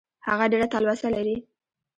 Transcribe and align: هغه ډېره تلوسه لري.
هغه 0.27 0.45
ډېره 0.51 0.67
تلوسه 0.73 1.07
لري. 1.15 1.37